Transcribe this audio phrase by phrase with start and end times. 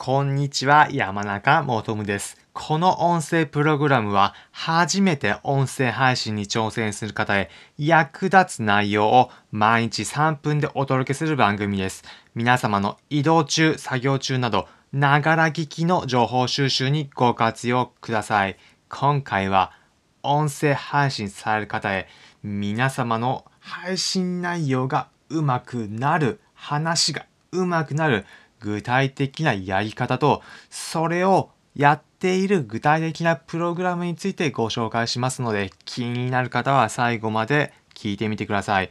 [0.00, 2.38] こんにちは、山中もとむです。
[2.52, 12.04] この音声プログラムは初めて音声配信に挑戦する方へ役立つ内容を毎日3分でお届けする番組です。
[12.36, 18.56] 皆様の移動中、作業中など、ながら聞きの情報収集にご活用ください。
[18.88, 19.72] 今回は
[20.22, 22.06] 音声配信される方へ
[22.44, 28.26] 皆様の配信内容がうまくなる、話がうまくなる
[28.60, 38.90] 具体的なやり方と、それをやっている具体的なプログラムについてご紹介しますので、気になる方は最後まで聞いてみてください。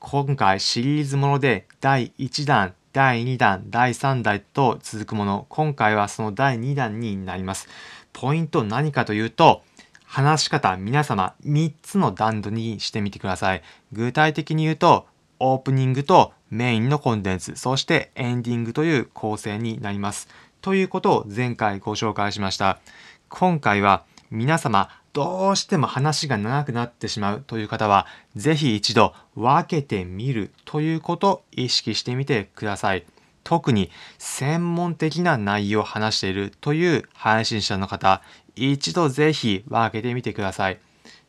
[0.00, 7.68] 今回シリーズもので第1弾、第2弾、第3弾と続くもの、今回はその第2弾になります。
[8.12, 9.62] ポイント何かというと、
[10.04, 13.62] 話し方、皆様3つの段取りにしてみてください。
[13.92, 15.06] 具体的に言うと、
[15.40, 20.28] オープニングとメインのコンテンツ、そしてエンディングという構成になります。
[20.60, 22.80] ということを前回ご紹介しました。
[23.28, 33.04] 今回は皆様どうしても話が長くなってしまうという方は、ぜひ一度分けてみるということを意識してみてください。
[33.42, 38.22] 特に専門的な内容を話しているという配信者の方、
[38.54, 40.78] 一度ぜひ分けてみてください。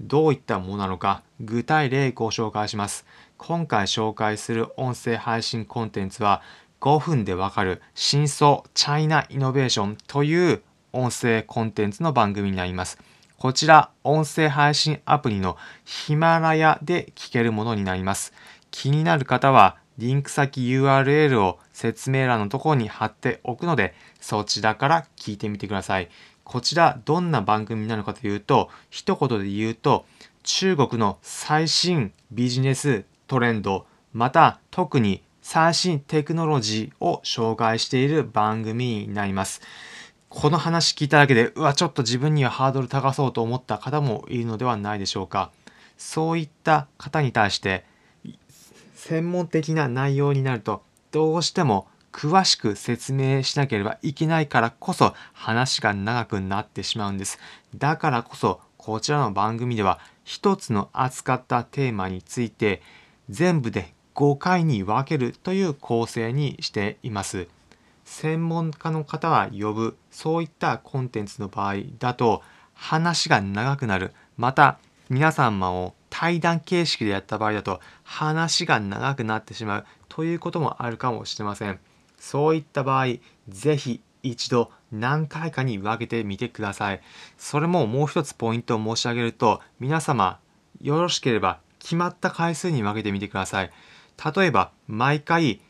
[0.00, 3.06] どういったものなのか具体例ご紹介します。
[3.44, 6.42] 今回紹介する音声配信コンテンツは
[6.80, 10.62] 5分でわかる真相チャイナイノベーションという
[10.92, 13.00] 音声コンテンツの番組になります。
[13.38, 18.32] こちら音声配信アプリのヒマラヤで聞けるものになります。
[18.70, 26.08] 気になる方はリンク先 URL を説明欄のところに貼っておくのでそちらから聞いてみてください。
[26.44, 30.04] こちらどんな番組なのかというと、一言で言うと、
[30.42, 39.62] 中国の最新ビジネストレンド、また特に最新テクノロジーを紹介している番組になります。
[40.28, 45.50] この話聞いただけで、うわ、ちょっと自分にはハードル高そうと思った方もいるのではないでしょうか。
[45.96, 47.86] そういった方に対して、
[48.94, 57.38] 専門的な内容になると、どうしても詳しく説明しなければいけないからこそ話が長くなってしまうんです。
[57.74, 62.82] だからこそこちらの番組では一つの扱ったテーマについて
[63.30, 67.48] 全部で5回に分けるという構成にしています。
[68.04, 72.42] 専門家の方は呼ぶそういったコンテンツの場合だと
[72.74, 74.78] 話が長くなるまた
[75.08, 81.78] 皆様を対談形式でやった場合だと話が長くなってしまうということもあるかもしれません。
[82.18, 83.06] そういった場合、
[83.48, 87.00] ぜひ一度何回かに分けてみてください。
[87.38, 90.38] それももう一つポイントを申し上げると、皆様
[90.80, 93.70] よろしければ決まった回数に分けてみてください。
[94.36, 95.60] 例えば、毎回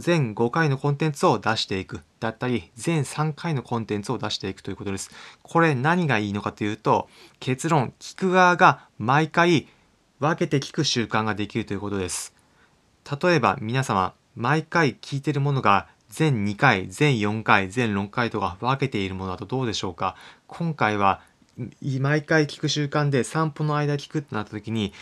[0.00, 5.10] 全5回のコンテンツを出していくだったり、全3回のコンテンツを出していくということです。
[5.42, 7.08] これ何がいいのかというと、
[7.38, 9.68] 結論、聞く側が毎回
[10.18, 12.34] 分けて聞く習慣ができるということです。
[13.22, 20.16] 例えば皆様、毎回聞いてるものが全2回、全4回、全6回とか分けているものだとどうでしょうか？
[20.46, 21.20] 今回は
[22.00, 24.92] 毎回聞く習慣で散歩の間聞くってなった時に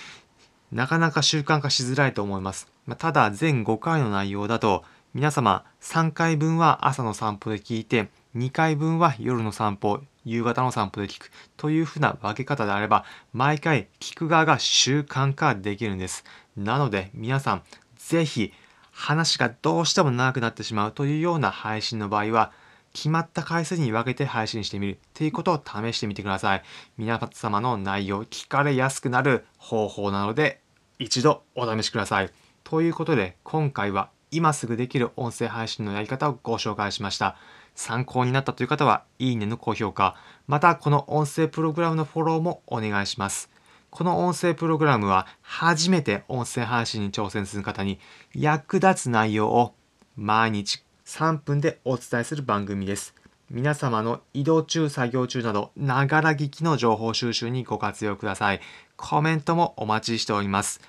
[0.73, 2.73] なかなか習慣化しづらいと思います。
[2.87, 4.85] まただ全5回の内容だと
[5.15, 16.25] 皆様3回分は朝の散歩で聞いて2回分は夜の散歩、夕方の散歩で聞くというふうな分け方であれば毎回聞く側が習慣化できるんです。
[16.57, 17.63] なので皆さん
[17.97, 18.53] ぜひ
[18.93, 22.51] 話がどうしても長くなってしまうというような配信の場合は、
[22.97, 26.63] 決まった回数に分けて配信してみるということを試してみてください。
[26.97, 30.63] 皆様の内容、聞かれやすくなる方法なので、
[30.99, 32.31] 一度お試しください。
[32.65, 37.37] ということで、今回は今すぐできる音声配信のやり方をご紹介しました。
[37.75, 43.51] 参考になったという方は、いいねの高評価、またこの音声プログラムのフォローもお願いします。
[43.91, 47.99] この音声プログラムは初めて音声配信に挑戦する方に
[48.35, 49.75] 役立つ内容を
[50.17, 53.15] 毎日3分でお伝えする番組です。
[53.49, 58.61] 皆様の移動中、作業中など、ながら聞きの情報収集にご活用ください。
[58.97, 60.81] コメントもお待ちしております。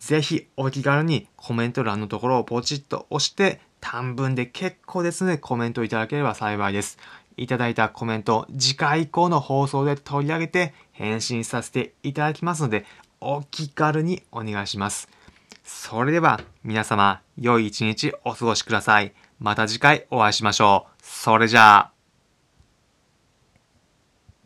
[0.00, 6.98] ぜひお気軽にコメント欄のところをポチッと押して短文で結構ですのでコメントいただければ幸いです。
[7.36, 12.86] いただいたコメント、次回以降の放送で取り上げて返信させていただきますので、
[13.20, 15.10] お気軽にお願いします。
[15.64, 19.12] それでは皆様、良い一日お過ごしください。
[19.38, 20.92] また次回お会いしましょう。
[21.02, 21.95] それじゃあ。